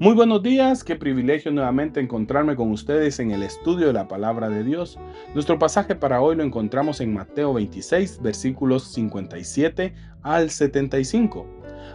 Muy 0.00 0.14
buenos 0.14 0.44
días, 0.44 0.84
qué 0.84 0.94
privilegio 0.94 1.50
nuevamente 1.50 1.98
encontrarme 1.98 2.54
con 2.54 2.70
ustedes 2.70 3.18
en 3.18 3.32
el 3.32 3.42
estudio 3.42 3.88
de 3.88 3.92
la 3.92 4.06
palabra 4.06 4.48
de 4.48 4.62
Dios. 4.62 4.96
Nuestro 5.34 5.58
pasaje 5.58 5.96
para 5.96 6.20
hoy 6.20 6.36
lo 6.36 6.44
encontramos 6.44 7.00
en 7.00 7.12
Mateo 7.12 7.52
26, 7.54 8.22
versículos 8.22 8.84
57 8.92 9.92
al 10.22 10.50
75. 10.50 11.44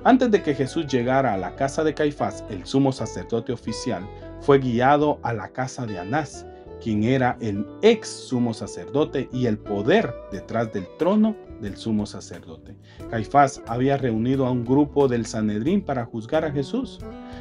Antes 0.04 0.32
de 0.32 0.44
que 0.44 0.54
Jesús 0.54 0.88
llegara 0.88 1.34
a 1.34 1.38
la 1.38 1.56
casa 1.56 1.86
de 1.86 1.94
Caifás, 1.94 2.44
el 2.50 2.66
sumo 2.66 2.92
sacerdote 2.92 3.54
oficial, 3.54 4.06
fue 4.42 4.60
guiado 4.60 5.22
a 5.24 5.32
la 5.32 5.48
casa 5.54 5.86
de 5.86 5.98
Anás, 5.98 6.46
quien 6.82 7.06
era 7.06 7.38
el 7.40 7.66
ex 7.84 8.10
sumo 8.10 8.54
sacerdote 8.54 9.30
y 9.32 9.46
el 9.46 9.58
poder 9.58 10.14
detrás 10.30 10.74
del 10.74 10.88
trono 11.00 11.38
del 11.64 11.78
sumo 11.78 12.06
sacerdote. 12.06 12.78
Caifás 13.10 13.64
había 13.66 13.98
reunido 13.98 14.46
a 14.46 14.52
un 14.52 14.64
grupo 14.64 15.08
del 15.08 15.26
Sanedrín 15.26 15.82
para 15.82 16.06
juzgar 16.06 16.46
a 16.46 16.52
Jesús. 16.52 17.00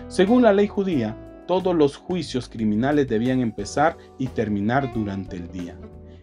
Según 0.09 0.43
la 0.43 0.55
ley 0.55 0.69
judía, 0.69 1.17
todos 1.47 1.75
los 1.75 1.97
juicios 1.97 2.49
criminales 2.49 3.09
debían 3.09 3.41
empezar 3.41 3.99
y 4.19 4.29
terminar 4.29 4.95
durante 4.95 5.37
el 5.37 5.51
día. 5.51 5.77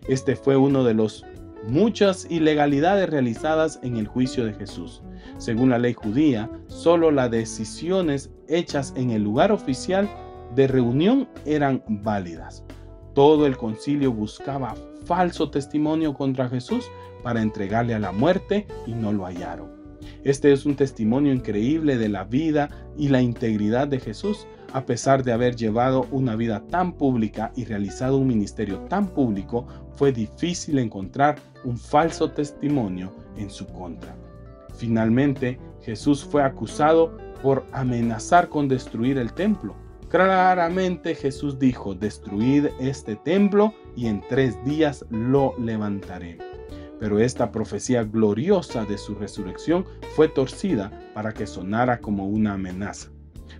Este 0.07 0.35
fue 0.35 0.57
uno 0.57 0.83
de 0.83 0.95
los 0.95 1.23
muchas 1.67 2.25
ilegalidades 2.29 3.09
realizadas 3.09 3.79
en 3.83 3.97
el 3.97 4.07
juicio 4.07 4.45
de 4.45 4.53
Jesús. 4.53 5.03
Según 5.37 5.69
la 5.69 5.77
ley 5.77 5.93
judía, 5.93 6.49
solo 6.67 7.11
las 7.11 7.29
decisiones 7.29 8.31
hechas 8.47 8.93
en 8.95 9.11
el 9.11 9.23
lugar 9.23 9.51
oficial 9.51 10.09
de 10.55 10.67
reunión 10.67 11.27
eran 11.45 11.83
válidas. 11.87 12.63
Todo 13.19 13.45
el 13.45 13.57
concilio 13.57 14.13
buscaba 14.13 14.75
falso 15.03 15.49
testimonio 15.51 16.13
contra 16.13 16.47
Jesús 16.47 16.89
para 17.21 17.41
entregarle 17.41 17.93
a 17.93 17.99
la 17.99 18.13
muerte 18.13 18.65
y 18.87 18.93
no 18.93 19.11
lo 19.11 19.25
hallaron. 19.25 19.71
Este 20.23 20.53
es 20.53 20.65
un 20.65 20.77
testimonio 20.77 21.33
increíble 21.33 21.97
de 21.97 22.07
la 22.07 22.23
vida 22.23 22.69
y 22.97 23.09
la 23.09 23.21
integridad 23.21 23.89
de 23.89 23.99
Jesús, 23.99 24.47
a 24.71 24.85
pesar 24.85 25.25
de 25.25 25.33
haber 25.33 25.57
llevado 25.57 26.07
una 26.11 26.37
vida 26.37 26.63
tan 26.69 26.93
pública 26.93 27.51
y 27.57 27.65
realizado 27.65 28.15
un 28.15 28.27
ministerio 28.29 28.77
tan 28.87 29.07
público, 29.07 29.67
fue 29.95 30.13
difícil 30.13 30.79
encontrar 30.79 31.35
un 31.65 31.77
falso 31.77 32.31
testimonio 32.31 33.11
en 33.35 33.49
su 33.49 33.67
contra. 33.67 34.15
Finalmente, 34.77 35.59
Jesús 35.81 36.23
fue 36.23 36.41
acusado 36.41 37.17
por 37.43 37.65
amenazar 37.73 38.47
con 38.47 38.69
destruir 38.69 39.17
el 39.17 39.33
templo. 39.33 39.75
Claramente 40.09 41.13
Jesús 41.13 41.59
dijo, 41.59 41.93
destruid 41.93 42.65
este 42.79 43.15
templo 43.15 43.75
y 43.95 44.07
en 44.07 44.23
tres 44.27 44.57
días 44.65 45.05
lo 45.11 45.53
levantaré. 45.59 46.39
Pero 46.99 47.19
esta 47.19 47.51
profecía 47.51 48.03
gloriosa 48.03 48.85
de 48.85 48.97
su 48.97 49.13
resurrección 49.13 49.85
fue 50.15 50.27
torcida 50.27 50.91
para 51.13 51.31
que 51.31 51.45
sonara 51.45 51.99
como 51.99 52.27
una 52.27 52.53
amenaza. 52.53 53.09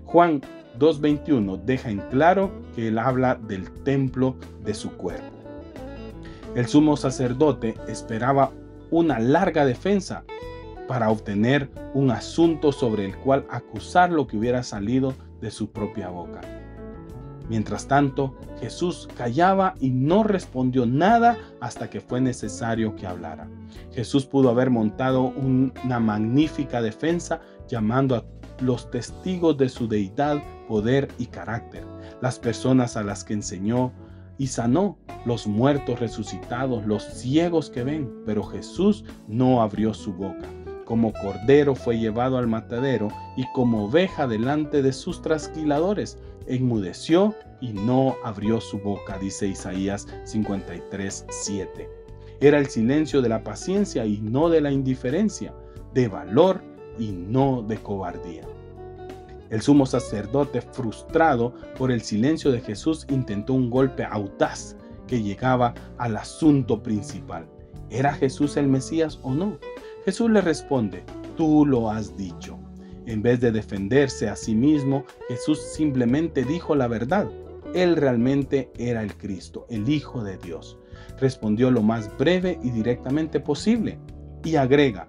Juan 0.06 0.42
2.21 0.80 1.64
deja 1.66 1.92
en 1.92 2.00
claro 2.10 2.52
que 2.76 2.88
él 2.88 2.98
habla 2.98 3.36
del 3.36 3.70
templo 3.84 4.36
de 4.64 4.74
su 4.74 4.90
cuerpo. 4.94 5.32
El 6.56 6.68
sumo 6.68 6.98
sacerdote 6.98 7.76
esperaba 7.88 8.52
una 8.90 9.20
larga 9.20 9.66
defensa 9.66 10.24
para 10.88 11.12
obtener 11.12 11.70
un 11.94 12.10
asunto 12.10 12.72
sobre 12.72 13.06
el 13.06 13.16
cual 13.18 13.46
acusar 13.52 14.12
lo 14.12 14.26
que 14.26 14.36
hubiera 14.36 14.64
salido 14.64 15.14
de 15.42 15.52
su 15.52 15.72
propia 15.72 16.10
boca. 16.10 16.42
Mientras 17.50 17.88
tanto, 17.88 18.38
Jesús 18.60 19.10
callaba 19.18 19.74
y 19.80 19.90
no 19.90 20.24
respondió 20.24 20.86
nada 20.86 21.38
hasta 21.60 21.90
que 21.90 22.00
fue 22.00 22.22
necesario 22.22 22.96
que 22.96 23.08
hablara. 23.08 23.50
Jesús 23.92 24.28
pudo 24.28 24.50
haber 24.50 24.70
montado 24.70 25.24
una 25.24 26.00
magnífica 26.00 26.80
defensa 26.82 27.42
llamando 27.68 28.16
a 28.16 28.24
los 28.62 28.92
testigos 28.92 29.58
de 29.58 29.68
su 29.68 29.88
deidad, 29.88 30.44
poder 30.68 31.08
y 31.18 31.26
carácter, 31.26 31.84
las 32.22 32.38
personas 32.38 32.96
a 32.98 33.04
las 33.04 33.24
que 33.24 33.34
enseñó 33.34 33.94
y 34.38 34.48
sanó, 34.48 34.98
los 35.26 35.48
muertos 35.48 36.00
resucitados, 36.00 36.86
los 36.86 37.04
ciegos 37.04 37.70
que 37.70 37.84
ven, 37.84 38.10
pero 38.26 38.44
Jesús 38.44 39.04
no 39.28 39.62
abrió 39.62 39.94
su 39.94 40.14
boca. 40.14 40.48
Como 40.90 41.14
cordero 41.14 41.76
fue 41.76 42.00
llevado 42.00 42.40
al 42.40 42.48
matadero 42.48 43.10
y 43.38 43.46
como 43.54 43.86
oveja 43.86 44.26
delante 44.26 44.82
de 44.82 44.92
sus 44.92 45.22
trasquiladores 45.22 46.18
enmudeció 46.48 47.36
y 47.62 47.74
no 47.74 48.16
abrió 48.24 48.60
su 48.60 48.80
boca, 48.80 49.20
dice 49.20 49.46
Isaías 49.46 50.08
53, 50.24 51.28
7. 51.30 51.90
Era 52.42 52.58
el 52.58 52.70
silencio 52.70 53.22
de 53.22 53.30
la 53.30 53.44
paciencia 53.44 54.04
y 54.08 54.20
no 54.20 54.50
de 54.50 54.62
la 54.62 54.72
indiferencia, 54.72 55.54
de 55.94 56.08
valor 56.08 56.64
y 56.98 57.12
no 57.12 57.62
de 57.62 57.78
cobardía. 57.78 58.48
El 59.52 59.62
sumo 59.62 59.86
sacerdote, 59.86 60.62
frustrado 60.62 61.54
por 61.78 61.92
el 61.92 62.02
silencio 62.02 62.52
de 62.52 62.62
Jesús, 62.62 63.06
intentó 63.12 63.54
un 63.54 63.70
golpe 63.70 64.06
audaz 64.06 64.76
que 65.06 65.22
llegaba 65.22 65.76
al 66.00 66.18
asunto 66.18 66.82
principal. 66.82 67.46
¿Era 67.92 68.12
Jesús 68.12 68.58
el 68.58 68.68
Mesías 68.68 69.20
o 69.22 69.36
no? 69.36 69.60
Jesús 70.10 70.32
le 70.32 70.42
responde, 70.42 71.04
tú 71.38 71.68
lo 71.68 71.92
has 71.92 72.18
dicho. 72.18 72.58
En 73.06 73.22
vez 73.22 73.42
de 73.42 73.52
defenderse 73.52 74.28
a 74.28 74.36
sí 74.36 74.56
mismo, 74.56 75.06
Jesús 75.28 75.62
simplemente 75.62 76.44
dijo 76.44 76.74
la 76.74 76.88
verdad. 76.88 77.30
Él 77.76 77.96
realmente 77.96 78.72
era 78.80 79.04
el 79.04 79.16
Cristo, 79.16 79.68
el 79.70 79.88
Hijo 79.88 80.24
de 80.24 80.40
Dios. 80.40 80.80
Respondió 81.20 81.70
lo 81.70 81.84
más 81.84 82.10
breve 82.18 82.58
y 82.64 82.72
directamente 82.72 83.40
posible 83.40 84.00
y 84.44 84.56
agrega, 84.56 85.06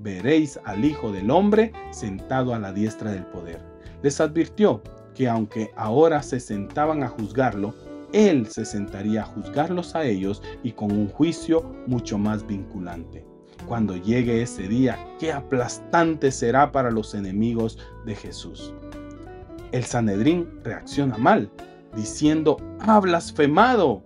veréis 0.00 0.60
al 0.66 0.84
Hijo 0.84 1.10
del 1.12 1.30
Hombre 1.30 1.72
sentado 1.92 2.52
a 2.52 2.58
la 2.58 2.74
diestra 2.74 3.10
del 3.10 3.24
poder. 3.24 3.64
Les 4.02 4.20
advirtió 4.20 4.82
que 5.14 5.30
aunque 5.30 5.70
ahora 5.76 6.22
se 6.22 6.38
sentaban 6.40 7.02
a 7.02 7.08
juzgarlo, 7.08 7.72
Él 8.12 8.46
se 8.48 8.66
sentaría 8.66 9.22
a 9.22 9.28
juzgarlos 9.28 9.94
a 9.94 10.04
ellos 10.04 10.42
y 10.62 10.72
con 10.72 10.92
un 10.92 11.08
juicio 11.08 11.62
mucho 11.86 12.18
más 12.18 12.46
vinculante 12.46 13.31
cuando 13.66 13.96
llegue 13.96 14.42
ese 14.42 14.68
día, 14.68 14.98
qué 15.18 15.32
aplastante 15.32 16.30
será 16.30 16.72
para 16.72 16.90
los 16.90 17.14
enemigos 17.14 17.78
de 18.04 18.14
Jesús. 18.14 18.74
El 19.72 19.84
Sanedrín 19.84 20.48
reacciona 20.62 21.16
mal, 21.16 21.50
diciendo, 21.96 22.56
ha 22.80 23.00
blasfemado. 23.00 24.02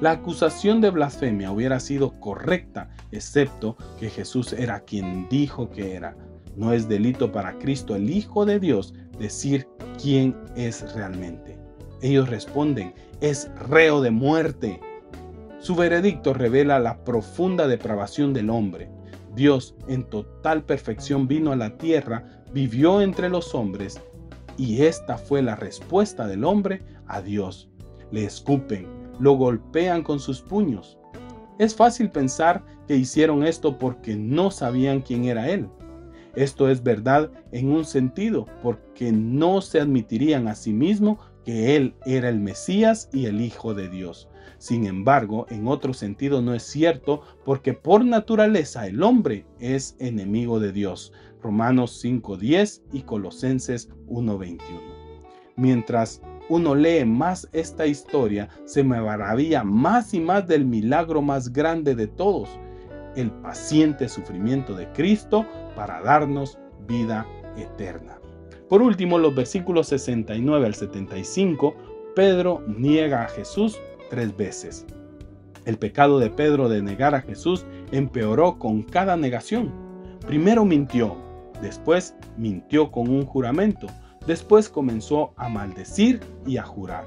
La 0.00 0.12
acusación 0.12 0.80
de 0.80 0.90
blasfemia 0.90 1.50
hubiera 1.52 1.80
sido 1.80 2.18
correcta, 2.20 2.90
excepto 3.12 3.76
que 3.98 4.10
Jesús 4.10 4.52
era 4.52 4.80
quien 4.80 5.28
dijo 5.28 5.70
que 5.70 5.94
era. 5.94 6.16
No 6.56 6.72
es 6.72 6.88
delito 6.88 7.32
para 7.32 7.58
Cristo, 7.58 7.96
el 7.96 8.10
Hijo 8.10 8.44
de 8.44 8.58
Dios, 8.58 8.94
decir 9.18 9.68
quién 10.00 10.36
es 10.56 10.94
realmente. 10.94 11.58
Ellos 12.02 12.28
responden, 12.28 12.94
es 13.20 13.50
reo 13.68 14.00
de 14.00 14.10
muerte. 14.10 14.80
Su 15.60 15.76
veredicto 15.76 16.32
revela 16.32 16.78
la 16.78 17.04
profunda 17.04 17.68
depravación 17.68 18.32
del 18.32 18.48
hombre. 18.48 18.90
Dios 19.34 19.74
en 19.88 20.04
total 20.04 20.64
perfección 20.64 21.28
vino 21.28 21.52
a 21.52 21.56
la 21.56 21.76
tierra, 21.76 22.42
vivió 22.50 23.02
entre 23.02 23.28
los 23.28 23.54
hombres, 23.54 24.00
y 24.56 24.82
esta 24.82 25.18
fue 25.18 25.42
la 25.42 25.56
respuesta 25.56 26.26
del 26.26 26.44
hombre 26.44 26.82
a 27.06 27.20
Dios. 27.20 27.68
Le 28.10 28.24
escupen, 28.24 28.88
lo 29.18 29.34
golpean 29.34 30.02
con 30.02 30.18
sus 30.18 30.40
puños. 30.40 30.98
Es 31.58 31.74
fácil 31.74 32.10
pensar 32.10 32.64
que 32.88 32.96
hicieron 32.96 33.44
esto 33.44 33.78
porque 33.78 34.16
no 34.16 34.50
sabían 34.50 35.02
quién 35.02 35.26
era 35.26 35.50
Él. 35.50 35.68
Esto 36.34 36.70
es 36.70 36.82
verdad 36.82 37.30
en 37.52 37.70
un 37.70 37.84
sentido, 37.84 38.46
porque 38.62 39.12
no 39.12 39.60
se 39.60 39.78
admitirían 39.78 40.48
a 40.48 40.54
sí 40.54 40.72
mismos 40.72 41.18
que 41.44 41.76
Él 41.76 41.94
era 42.06 42.28
el 42.28 42.40
Mesías 42.40 43.08
y 43.12 43.26
el 43.26 43.40
Hijo 43.40 43.74
de 43.74 43.88
Dios. 43.88 44.28
Sin 44.58 44.86
embargo, 44.86 45.46
en 45.48 45.66
otro 45.68 45.94
sentido 45.94 46.42
no 46.42 46.54
es 46.54 46.62
cierto 46.62 47.22
porque 47.44 47.72
por 47.72 48.04
naturaleza 48.04 48.86
el 48.86 49.02
hombre 49.02 49.46
es 49.58 49.96
enemigo 49.98 50.60
de 50.60 50.72
Dios. 50.72 51.12
Romanos 51.42 52.04
5.10 52.04 52.82
y 52.92 53.02
Colosenses 53.02 53.88
1.21. 54.06 54.60
Mientras 55.56 56.20
uno 56.50 56.74
lee 56.74 57.04
más 57.04 57.48
esta 57.52 57.86
historia, 57.86 58.48
se 58.64 58.82
me 58.84 59.00
maravilla 59.00 59.64
más 59.64 60.12
y 60.14 60.20
más 60.20 60.46
del 60.46 60.64
milagro 60.64 61.22
más 61.22 61.52
grande 61.52 61.94
de 61.94 62.06
todos. 62.06 62.48
el 63.16 63.32
paciente 63.32 64.08
sufrimiento 64.08 64.74
de 64.76 64.86
Cristo 64.92 65.44
para 65.74 66.00
darnos 66.00 66.60
vida 66.86 67.26
eterna. 67.56 68.19
Por 68.70 68.82
último, 68.82 69.18
los 69.18 69.34
versículos 69.34 69.88
69 69.88 70.64
al 70.64 70.74
75, 70.76 71.74
Pedro 72.14 72.62
niega 72.68 73.24
a 73.24 73.28
Jesús 73.28 73.76
tres 74.10 74.36
veces. 74.36 74.86
El 75.64 75.76
pecado 75.76 76.20
de 76.20 76.30
Pedro 76.30 76.68
de 76.68 76.80
negar 76.80 77.16
a 77.16 77.20
Jesús 77.20 77.66
empeoró 77.90 78.60
con 78.60 78.84
cada 78.84 79.16
negación. 79.16 79.72
Primero 80.24 80.64
mintió, 80.64 81.16
después 81.60 82.14
mintió 82.36 82.92
con 82.92 83.10
un 83.10 83.26
juramento, 83.26 83.88
después 84.24 84.68
comenzó 84.68 85.32
a 85.36 85.48
maldecir 85.48 86.20
y 86.46 86.56
a 86.56 86.62
jurar. 86.62 87.06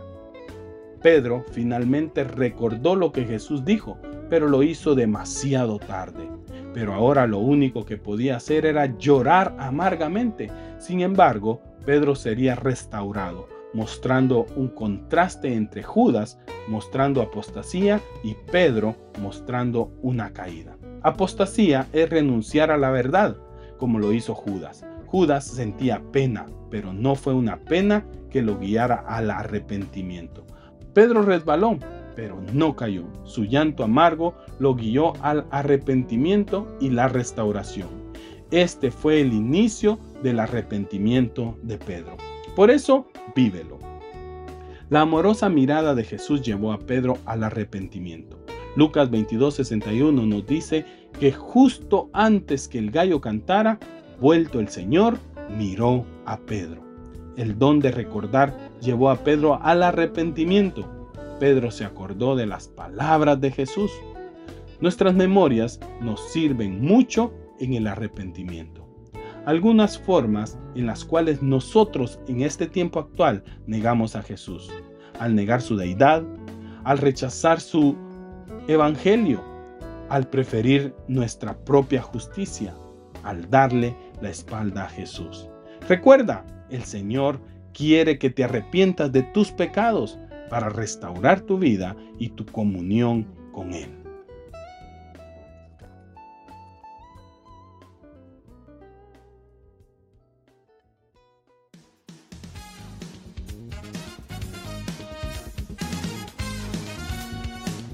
Pedro 1.01 1.45
finalmente 1.54 2.25
recordó 2.25 2.98
lo 2.98 3.13
que 3.13 3.24
Jesús 3.24 3.63
dijo, 3.63 3.98
pero 4.30 4.50
lo 4.50 4.63
hizo 4.63 4.95
demasiado 4.95 5.80
tarde. 5.80 6.27
Pero 6.74 6.94
ahora 6.94 7.27
lo 7.27 7.38
único 7.38 7.86
que 7.86 7.98
podía 7.98 8.38
hacer 8.38 8.65
era 8.65 8.98
llorar 8.98 9.56
amargamente. 9.60 10.50
Sin 10.83 11.00
embargo, 11.00 11.62
Pedro 11.85 12.13
sería 12.13 12.56
restaurado, 12.56 13.47
mostrando 13.74 14.45
un 14.57 14.68
contraste 14.68 15.53
entre 15.53 15.81
Judas, 15.81 16.38
mostrando 16.68 17.21
apostasía, 17.21 18.01
y 18.21 18.35
Pedro, 18.51 18.94
mostrando 19.21 19.94
una 20.01 20.33
caída. 20.33 20.75
Apostasía 21.01 21.88
es 21.94 22.09
renunciar 22.09 22.69
a 22.69 22.75
la 22.75 22.91
verdad, 22.91 23.38
como 23.77 23.97
lo 23.97 24.12
hizo 24.12 24.35
Judas. 24.35 24.85
Judas 25.06 25.45
sentía 25.45 26.01
pena, 26.12 26.47
pero 26.69 26.91
no 26.91 27.15
fue 27.15 27.33
una 27.33 27.62
pena 27.62 28.06
que 28.29 28.41
lo 28.41 28.59
guiara 28.59 29.06
al 29.07 29.31
arrepentimiento. 29.31 30.45
Pedro 30.94 31.21
resbaló, 31.21 31.77
pero 32.13 32.41
no 32.51 32.75
cayó. 32.75 33.06
Su 33.24 33.45
llanto 33.45 33.86
amargo 33.86 34.36
lo 34.59 34.75
guió 34.75 35.13
al 35.21 35.45
arrepentimiento 35.50 36.68
y 36.81 36.89
la 36.89 37.07
restauración. 37.07 38.02
Este 38.53 38.91
fue 38.91 39.19
el 39.19 39.33
inicio 39.33 39.97
del 40.21 40.39
arrepentimiento 40.39 41.57
de 41.63 41.79
Pedro. 41.79 42.17
Por 42.55 42.69
eso, 42.69 43.07
vívelo. 43.35 43.79
La 44.91 45.01
amorosa 45.01 45.50
mirada 45.50 45.95
de 45.95 46.03
Jesús 46.03 46.44
llevó 46.44 46.71
a 46.71 46.77
Pedro 46.77 47.17
al 47.25 47.44
arrepentimiento. 47.44 48.38
Lucas 48.75 49.09
22:61 49.09 50.27
nos 50.27 50.45
dice 50.45 50.85
que 51.19 51.31
justo 51.31 52.11
antes 52.13 52.67
que 52.67 52.77
el 52.77 52.91
gallo 52.91 53.21
cantara, 53.21 53.79
vuelto 54.21 54.59
el 54.59 54.67
Señor, 54.67 55.17
miró 55.57 56.05
a 56.25 56.38
Pedro. 56.38 56.83
El 57.35 57.57
don 57.57 57.79
de 57.79 57.89
recordar 57.89 58.55
llevó 58.79 59.09
a 59.09 59.15
Pedro 59.23 59.59
al 59.63 59.81
arrepentimiento. 59.81 61.09
Pedro 61.39 61.71
se 61.71 61.85
acordó 61.85 62.35
de 62.35 62.45
las 62.45 62.67
palabras 62.67 63.41
de 63.41 63.50
Jesús. 63.50 63.89
Nuestras 64.79 65.15
memorias 65.15 65.79
nos 66.01 66.21
sirven 66.29 66.81
mucho 66.81 67.33
en 67.59 67.73
el 67.73 67.88
arrepentimiento. 67.88 68.88
Algunas 69.45 70.00
formas 70.00 70.57
en 70.75 70.85
las 70.85 71.03
cuales 71.03 71.41
nosotros 71.41 72.19
en 72.27 72.41
este 72.41 72.65
tiempo 72.65 73.00
actual 73.00 73.44
negamos 73.67 74.15
a 74.15 74.23
Jesús. 74.23 74.71
Al 75.19 75.35
negar 75.35 75.61
su 75.61 75.75
deidad, 75.75 76.23
al 76.83 76.97
rechazar 76.97 77.59
su 77.59 77.95
evangelio, 78.67 79.41
al 80.09 80.29
preferir 80.29 80.94
nuestra 81.07 81.57
propia 81.65 82.01
justicia, 82.01 82.73
al 83.23 83.50
darle 83.50 83.95
la 84.21 84.29
espalda 84.29 84.85
a 84.85 84.89
Jesús. 84.89 85.50
Recuerda, 85.89 86.45
el 86.69 86.83
Señor 86.83 87.41
quiere 87.73 88.17
que 88.17 88.29
te 88.29 88.44
arrepientas 88.44 89.11
de 89.11 89.23
tus 89.23 89.51
pecados 89.51 90.19
para 90.50 90.69
restaurar 90.69 91.41
tu 91.41 91.57
vida 91.57 91.95
y 92.19 92.29
tu 92.29 92.45
comunión 92.45 93.27
con 93.51 93.73
Él. 93.73 94.02